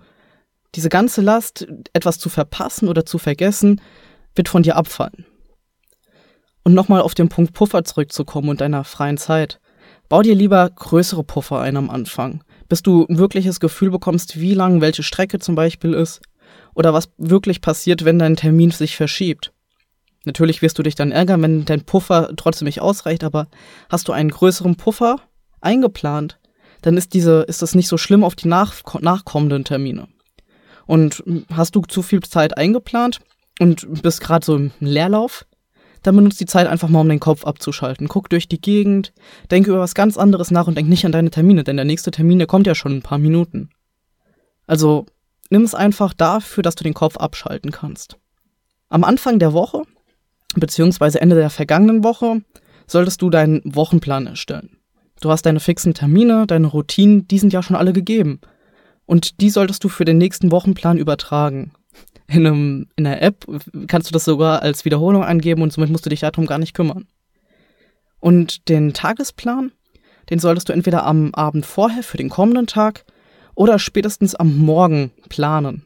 diese 0.74 0.88
ganze 0.88 1.20
Last, 1.20 1.68
etwas 1.92 2.18
zu 2.18 2.28
verpassen 2.28 2.88
oder 2.88 3.06
zu 3.06 3.18
vergessen, 3.18 3.80
wird 4.34 4.48
von 4.48 4.64
dir 4.64 4.74
abfallen. 4.74 5.26
Und 6.64 6.74
nochmal 6.74 7.02
auf 7.02 7.14
den 7.14 7.28
Punkt 7.28 7.52
Puffer 7.52 7.84
zurückzukommen 7.84 8.48
und 8.48 8.60
deiner 8.60 8.82
freien 8.82 9.16
Zeit. 9.16 9.60
Bau 10.08 10.22
dir 10.22 10.34
lieber 10.34 10.68
größere 10.68 11.22
Puffer 11.22 11.60
ein 11.60 11.76
am 11.76 11.88
Anfang, 11.88 12.42
bis 12.68 12.82
du 12.82 13.06
ein 13.08 13.18
wirkliches 13.18 13.60
Gefühl 13.60 13.92
bekommst, 13.92 14.40
wie 14.40 14.54
lang 14.54 14.80
welche 14.80 15.04
Strecke 15.04 15.38
zum 15.38 15.54
Beispiel 15.54 15.94
ist 15.94 16.20
oder 16.74 16.92
was 16.92 17.10
wirklich 17.16 17.60
passiert, 17.60 18.04
wenn 18.04 18.18
dein 18.18 18.34
Termin 18.34 18.72
sich 18.72 18.96
verschiebt. 18.96 19.52
Natürlich 20.24 20.62
wirst 20.62 20.80
du 20.80 20.82
dich 20.82 20.96
dann 20.96 21.12
ärgern, 21.12 21.42
wenn 21.42 21.64
dein 21.64 21.84
Puffer 21.84 22.32
trotzdem 22.36 22.66
nicht 22.66 22.80
ausreicht, 22.80 23.22
aber 23.22 23.46
hast 23.88 24.08
du 24.08 24.12
einen 24.12 24.30
größeren 24.30 24.74
Puffer, 24.74 25.18
eingeplant, 25.60 26.38
dann 26.82 26.96
ist 26.96 27.14
diese, 27.14 27.42
ist 27.42 27.62
das 27.62 27.74
nicht 27.74 27.88
so 27.88 27.98
schlimm 27.98 28.24
auf 28.24 28.34
die 28.34 28.48
nach, 28.48 28.74
nachkommenden 29.00 29.64
Termine. 29.64 30.08
Und 30.86 31.22
hast 31.52 31.76
du 31.76 31.82
zu 31.82 32.02
viel 32.02 32.20
Zeit 32.20 32.56
eingeplant 32.56 33.20
und 33.60 34.02
bist 34.02 34.20
gerade 34.20 34.44
so 34.44 34.56
im 34.56 34.72
Leerlauf, 34.80 35.46
dann 36.02 36.16
benutzt 36.16 36.40
die 36.40 36.46
Zeit 36.46 36.66
einfach 36.66 36.88
mal, 36.88 37.00
um 37.00 37.08
den 37.08 37.20
Kopf 37.20 37.44
abzuschalten. 37.44 38.08
Guck 38.08 38.30
durch 38.30 38.48
die 38.48 38.60
Gegend, 38.60 39.12
denke 39.50 39.70
über 39.70 39.80
was 39.80 39.94
ganz 39.94 40.16
anderes 40.16 40.50
nach 40.50 40.66
und 40.66 40.76
denk 40.76 40.88
nicht 40.88 41.04
an 41.04 41.12
deine 41.12 41.30
Termine, 41.30 41.62
denn 41.62 41.76
der 41.76 41.84
nächste 41.84 42.10
Termin, 42.10 42.38
der 42.38 42.48
kommt 42.48 42.66
ja 42.66 42.74
schon 42.74 42.92
in 42.92 42.98
ein 42.98 43.02
paar 43.02 43.18
Minuten. 43.18 43.70
Also 44.66 45.06
nimm 45.50 45.62
es 45.62 45.74
einfach 45.74 46.14
dafür, 46.14 46.62
dass 46.62 46.74
du 46.74 46.84
den 46.84 46.94
Kopf 46.94 47.18
abschalten 47.18 47.70
kannst. 47.70 48.16
Am 48.88 49.04
Anfang 49.04 49.38
der 49.38 49.52
Woche, 49.52 49.82
beziehungsweise 50.56 51.20
Ende 51.20 51.36
der 51.36 51.50
vergangenen 51.50 52.02
Woche, 52.02 52.42
solltest 52.86 53.20
du 53.22 53.30
deinen 53.30 53.60
Wochenplan 53.64 54.26
erstellen. 54.26 54.79
Du 55.20 55.30
hast 55.30 55.42
deine 55.42 55.60
fixen 55.60 55.94
Termine, 55.94 56.46
deine 56.46 56.66
Routinen, 56.66 57.28
die 57.28 57.38
sind 57.38 57.52
ja 57.52 57.62
schon 57.62 57.76
alle 57.76 57.92
gegeben. 57.92 58.40
Und 59.04 59.40
die 59.40 59.50
solltest 59.50 59.84
du 59.84 59.88
für 59.88 60.04
den 60.04 60.18
nächsten 60.18 60.50
Wochenplan 60.50 60.96
übertragen. 60.96 61.72
In, 62.26 62.46
einem, 62.46 62.86
in 62.96 63.06
einer 63.06 63.20
App 63.20 63.44
kannst 63.86 64.08
du 64.08 64.12
das 64.12 64.24
sogar 64.24 64.62
als 64.62 64.84
Wiederholung 64.84 65.24
angeben 65.24 65.62
und 65.62 65.72
somit 65.72 65.90
musst 65.90 66.06
du 66.06 66.10
dich 66.10 66.20
darum 66.20 66.46
gar 66.46 66.58
nicht 66.58 66.74
kümmern. 66.74 67.06
Und 68.20 68.68
den 68.68 68.94
Tagesplan, 68.94 69.72
den 70.30 70.38
solltest 70.38 70.68
du 70.68 70.72
entweder 70.72 71.04
am 71.04 71.34
Abend 71.34 71.66
vorher 71.66 72.02
für 72.02 72.16
den 72.16 72.28
kommenden 72.28 72.66
Tag 72.66 73.04
oder 73.54 73.78
spätestens 73.78 74.34
am 74.34 74.56
Morgen 74.58 75.10
planen. 75.28 75.84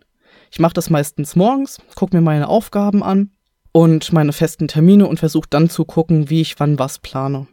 Ich 0.53 0.61
mache 0.61 0.75
das 0.75 0.91
meistens 0.91 1.35
morgens, 1.35 1.81
gucke 1.97 2.15
mir 2.15 2.23
meine 2.23 2.49
Aufgaben 2.49 3.03
an 3.03 3.31
und 3.73 4.13
meine 4.13 4.33
festen 4.33 4.69
Termine 4.69 5.07
und 5.07 5.19
versuche 5.19 5.49
dann 5.49 5.71
zu 5.71 5.85
gucken, 5.85 6.31
wie 6.31 6.43
ich 6.43 6.61
wann 6.61 6.79
was 6.79 6.99
plane. 6.99 7.49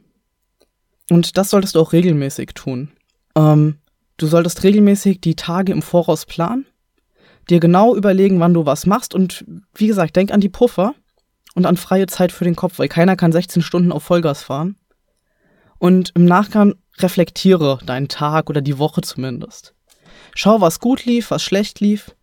Und 1.12 1.36
das 1.36 1.50
solltest 1.50 1.76
du 1.76 1.82
auch 1.82 1.92
regelmäßig 1.92 2.52
tun. 2.56 2.90
Ähm, 3.36 3.80
du 4.16 4.28
solltest 4.28 4.64
regelmäßig 4.64 5.20
die 5.20 5.36
Tage 5.36 5.74
im 5.74 5.82
Voraus 5.82 6.26
planen, 6.26 6.66
dir 7.50 7.60
genau 7.60 7.98
überlegen, 7.98 8.40
wann 8.40 8.54
du 8.54 8.66
was 8.66 8.86
machst 8.86 9.14
und 9.14 9.44
wie 9.76 9.88
gesagt, 9.88 10.16
denk 10.16 10.32
an 10.32 10.40
die 10.40 10.48
Puffer 10.48 10.96
und 11.54 11.66
an 11.66 11.76
freie 11.76 12.08
Zeit 12.08 12.32
für 12.32 12.46
den 12.46 12.56
Kopf, 12.56 12.80
weil 12.80 12.88
keiner 12.88 13.18
kann 13.18 13.34
16 13.34 13.62
Stunden 13.62 13.92
auf 13.92 14.04
Vollgas 14.04 14.42
fahren. 14.42 14.78
Und 15.80 16.14
im 16.16 16.24
Nachgang 16.24 16.76
reflektiere 17.00 17.80
deinen 17.86 18.08
Tag 18.08 18.50
oder 18.50 18.62
die 18.62 18.80
Woche 18.80 19.02
zumindest. 19.02 19.74
Schau, 20.34 20.62
was 20.62 20.80
gut 20.80 21.04
lief, 21.04 21.30
was 21.30 21.44
schlecht 21.44 21.82
lief 21.82 22.16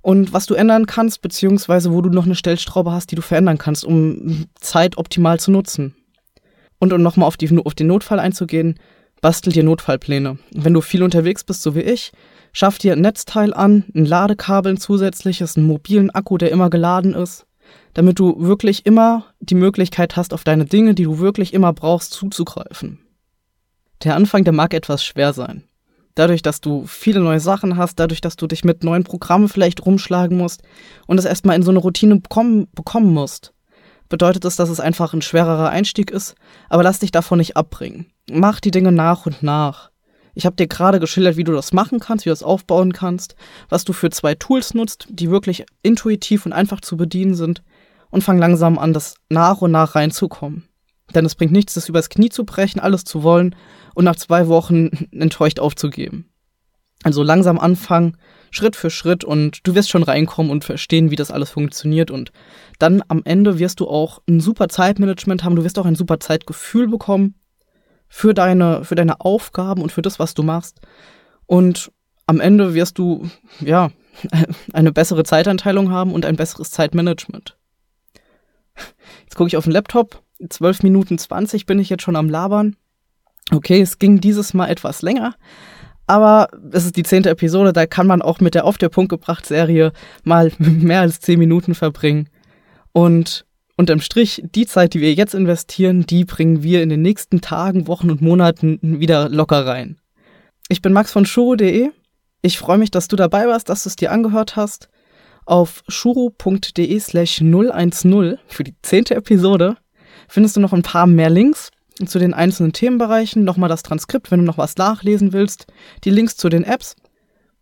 und 0.00 0.32
was 0.32 0.46
du 0.46 0.54
ändern 0.54 0.86
kannst, 0.86 1.22
beziehungsweise 1.22 1.92
wo 1.92 2.02
du 2.02 2.10
noch 2.10 2.24
eine 2.24 2.36
Stellstraube 2.36 2.92
hast, 2.92 3.10
die 3.10 3.16
du 3.16 3.22
verändern 3.22 3.58
kannst, 3.58 3.84
um 3.84 4.46
Zeit 4.60 4.96
optimal 4.96 5.40
zu 5.40 5.50
nutzen. 5.50 5.96
Und 6.78 6.92
um 6.92 7.02
nochmal 7.02 7.26
auf, 7.26 7.36
auf 7.64 7.74
den 7.74 7.86
Notfall 7.86 8.20
einzugehen, 8.20 8.78
bastel 9.20 9.52
dir 9.52 9.64
Notfallpläne. 9.64 10.38
Wenn 10.52 10.74
du 10.74 10.80
viel 10.80 11.02
unterwegs 11.02 11.44
bist, 11.44 11.62
so 11.62 11.74
wie 11.74 11.80
ich, 11.80 12.12
schaff 12.52 12.78
dir 12.78 12.92
ein 12.92 13.00
Netzteil 13.00 13.52
an, 13.52 13.84
ein 13.94 14.04
Ladekabel, 14.04 14.74
ein 14.74 14.78
zusätzliches, 14.78 15.56
einen 15.56 15.66
mobilen 15.66 16.10
Akku, 16.10 16.38
der 16.38 16.50
immer 16.50 16.70
geladen 16.70 17.14
ist, 17.14 17.46
damit 17.94 18.18
du 18.18 18.40
wirklich 18.40 18.86
immer 18.86 19.26
die 19.40 19.54
Möglichkeit 19.54 20.16
hast, 20.16 20.32
auf 20.32 20.44
deine 20.44 20.64
Dinge, 20.64 20.94
die 20.94 21.04
du 21.04 21.18
wirklich 21.18 21.52
immer 21.52 21.72
brauchst, 21.72 22.12
zuzugreifen. 22.12 23.00
Der 24.04 24.14
Anfang, 24.14 24.44
der 24.44 24.52
mag 24.52 24.74
etwas 24.74 25.04
schwer 25.04 25.32
sein. 25.32 25.64
Dadurch, 26.14 26.42
dass 26.42 26.60
du 26.60 26.84
viele 26.86 27.20
neue 27.20 27.40
Sachen 27.40 27.76
hast, 27.76 27.98
dadurch, 28.00 28.20
dass 28.20 28.36
du 28.36 28.46
dich 28.46 28.64
mit 28.64 28.82
neuen 28.82 29.04
Programmen 29.04 29.48
vielleicht 29.48 29.84
rumschlagen 29.84 30.36
musst 30.36 30.62
und 31.06 31.18
es 31.18 31.24
erstmal 31.24 31.56
in 31.56 31.62
so 31.62 31.70
eine 31.70 31.78
Routine 31.78 32.16
bekommen, 32.16 32.68
bekommen 32.72 33.12
musst 33.12 33.52
bedeutet 34.08 34.44
es, 34.44 34.56
dass 34.56 34.68
es 34.68 34.80
einfach 34.80 35.12
ein 35.12 35.22
schwererer 35.22 35.70
Einstieg 35.70 36.10
ist, 36.10 36.34
aber 36.68 36.82
lass 36.82 36.98
dich 36.98 37.12
davon 37.12 37.38
nicht 37.38 37.56
abbringen. 37.56 38.06
Mach 38.30 38.60
die 38.60 38.70
Dinge 38.70 38.92
nach 38.92 39.26
und 39.26 39.42
nach. 39.42 39.90
Ich 40.34 40.46
habe 40.46 40.56
dir 40.56 40.68
gerade 40.68 41.00
geschildert, 41.00 41.36
wie 41.36 41.44
du 41.44 41.52
das 41.52 41.72
machen 41.72 41.98
kannst, 41.98 42.24
wie 42.24 42.28
du 42.28 42.32
das 42.32 42.42
aufbauen 42.42 42.92
kannst, 42.92 43.34
was 43.68 43.84
du 43.84 43.92
für 43.92 44.10
zwei 44.10 44.34
Tools 44.34 44.72
nutzt, 44.74 45.06
die 45.10 45.30
wirklich 45.30 45.66
intuitiv 45.82 46.46
und 46.46 46.52
einfach 46.52 46.80
zu 46.80 46.96
bedienen 46.96 47.34
sind 47.34 47.62
und 48.10 48.22
fang 48.22 48.38
langsam 48.38 48.78
an, 48.78 48.92
das 48.92 49.16
nach 49.28 49.62
und 49.62 49.72
nach 49.72 49.94
reinzukommen. 49.94 50.68
Denn 51.14 51.24
es 51.24 51.34
bringt 51.34 51.52
nichts, 51.52 51.74
das 51.74 51.88
übers 51.88 52.08
Knie 52.08 52.28
zu 52.28 52.44
brechen, 52.44 52.80
alles 52.80 53.04
zu 53.04 53.22
wollen 53.22 53.56
und 53.94 54.04
nach 54.04 54.16
zwei 54.16 54.46
Wochen 54.48 55.08
enttäuscht 55.10 55.58
aufzugeben. 55.58 56.27
Also 57.04 57.22
langsam 57.22 57.58
anfangen, 57.58 58.16
Schritt 58.50 58.76
für 58.76 58.90
Schritt 58.90 59.24
und 59.24 59.66
du 59.66 59.74
wirst 59.74 59.90
schon 59.90 60.02
reinkommen 60.02 60.50
und 60.50 60.64
verstehen, 60.64 61.10
wie 61.10 61.16
das 61.16 61.30
alles 61.30 61.50
funktioniert 61.50 62.10
und 62.10 62.32
dann 62.78 63.02
am 63.08 63.22
Ende 63.24 63.58
wirst 63.58 63.80
du 63.80 63.88
auch 63.88 64.22
ein 64.28 64.40
super 64.40 64.68
Zeitmanagement 64.68 65.44
haben, 65.44 65.56
du 65.56 65.64
wirst 65.64 65.78
auch 65.78 65.86
ein 65.86 65.94
super 65.94 66.18
Zeitgefühl 66.18 66.88
bekommen 66.88 67.34
für 68.08 68.34
deine, 68.34 68.84
für 68.84 68.94
deine 68.94 69.20
Aufgaben 69.20 69.82
und 69.82 69.92
für 69.92 70.02
das, 70.02 70.18
was 70.18 70.34
du 70.34 70.42
machst. 70.42 70.80
Und 71.46 71.92
am 72.26 72.40
Ende 72.40 72.74
wirst 72.74 72.98
du, 72.98 73.28
ja, 73.60 73.90
eine 74.72 74.92
bessere 74.92 75.24
Zeitanteilung 75.24 75.90
haben 75.90 76.12
und 76.12 76.26
ein 76.26 76.36
besseres 76.36 76.70
Zeitmanagement. 76.70 77.56
Jetzt 79.24 79.36
gucke 79.36 79.48
ich 79.48 79.56
auf 79.56 79.64
den 79.64 79.72
Laptop. 79.72 80.22
12 80.48 80.82
Minuten 80.84 81.18
20 81.18 81.66
bin 81.66 81.78
ich 81.78 81.90
jetzt 81.90 82.02
schon 82.02 82.16
am 82.16 82.28
Labern. 82.28 82.76
Okay, 83.50 83.80
es 83.80 83.98
ging 83.98 84.20
dieses 84.20 84.54
Mal 84.54 84.68
etwas 84.68 85.02
länger, 85.02 85.34
aber 86.08 86.48
es 86.72 86.86
ist 86.86 86.96
die 86.96 87.02
zehnte 87.02 87.28
Episode, 87.28 87.74
da 87.74 87.86
kann 87.86 88.06
man 88.06 88.22
auch 88.22 88.40
mit 88.40 88.54
der 88.54 88.64
Auf 88.64 88.78
der 88.78 88.88
Punkt 88.88 89.10
gebracht 89.10 89.44
Serie 89.44 89.92
mal 90.24 90.50
mehr 90.58 91.02
als 91.02 91.20
zehn 91.20 91.38
Minuten 91.38 91.74
verbringen. 91.74 92.30
Und 92.92 93.44
unterm 93.76 94.00
Strich, 94.00 94.42
die 94.54 94.66
Zeit, 94.66 94.94
die 94.94 95.00
wir 95.02 95.12
jetzt 95.12 95.34
investieren, 95.34 96.06
die 96.06 96.24
bringen 96.24 96.62
wir 96.62 96.82
in 96.82 96.88
den 96.88 97.02
nächsten 97.02 97.42
Tagen, 97.42 97.86
Wochen 97.86 98.10
und 98.10 98.22
Monaten 98.22 98.78
wieder 99.00 99.28
locker 99.28 99.66
rein. 99.66 99.98
Ich 100.68 100.80
bin 100.80 100.94
Max 100.94 101.12
von 101.12 101.26
Shuro.de 101.26 101.90
Ich 102.40 102.58
freue 102.58 102.78
mich, 102.78 102.90
dass 102.90 103.08
du 103.08 103.16
dabei 103.16 103.46
warst, 103.46 103.68
dass 103.68 103.82
du 103.82 103.90
es 103.90 103.96
dir 103.96 104.10
angehört 104.10 104.56
hast. 104.56 104.88
Auf 105.44 105.82
shuro.de 105.88 106.98
slash 107.00 107.36
010 107.36 108.38
für 108.46 108.64
die 108.64 108.74
zehnte 108.80 109.14
Episode 109.14 109.76
findest 110.26 110.56
du 110.56 110.60
noch 110.60 110.72
ein 110.72 110.82
paar 110.82 111.06
mehr 111.06 111.30
Links 111.30 111.70
zu 112.06 112.18
den 112.18 112.34
einzelnen 112.34 112.72
Themenbereichen, 112.72 113.44
nochmal 113.44 113.68
das 113.68 113.82
Transkript, 113.82 114.30
wenn 114.30 114.40
du 114.40 114.46
noch 114.46 114.58
was 114.58 114.76
nachlesen 114.76 115.32
willst, 115.32 115.66
die 116.04 116.10
Links 116.10 116.36
zu 116.36 116.48
den 116.48 116.64
Apps. 116.64 116.96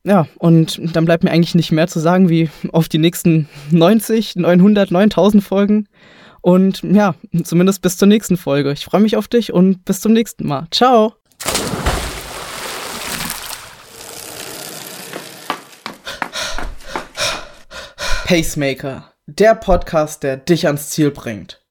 Ja, 0.04 0.28
und 0.38 0.80
dann 0.94 1.04
bleibt 1.04 1.24
mir 1.24 1.30
eigentlich 1.30 1.54
nicht 1.54 1.72
mehr 1.72 1.88
zu 1.88 1.98
sagen, 1.98 2.28
wie 2.28 2.48
auf 2.72 2.88
die 2.88 2.98
nächsten 2.98 3.48
90, 3.70 4.36
900, 4.36 4.90
9000 4.90 5.42
Folgen. 5.42 5.88
Und 6.42 6.82
ja, 6.82 7.16
zumindest 7.42 7.82
bis 7.82 7.96
zur 7.96 8.06
nächsten 8.06 8.36
Folge. 8.36 8.70
Ich 8.72 8.84
freue 8.84 9.00
mich 9.00 9.16
auf 9.16 9.26
dich 9.26 9.52
und 9.52 9.84
bis 9.84 10.00
zum 10.00 10.12
nächsten 10.12 10.46
Mal. 10.46 10.68
Ciao! 10.70 11.14
Pacemaker, 18.26 19.12
der 19.26 19.54
Podcast, 19.54 20.24
der 20.24 20.36
dich 20.36 20.66
ans 20.66 20.90
Ziel 20.90 21.12
bringt. 21.12 21.62